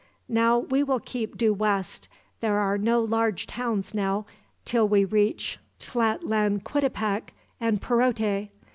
Now 0.29 0.57
we 0.57 0.81
will 0.81 0.99
keep 0.99 1.37
due 1.37 1.53
west. 1.53 2.07
There 2.39 2.55
are 2.55 2.79
no 2.79 3.01
large 3.03 3.45
towns 3.45 3.93
now, 3.93 4.25
till 4.65 4.87
we 4.87 5.05
reach 5.05 5.59
Tlatlanquitepec 5.79 7.29
and 7.59 7.79
Perote. 7.79 8.49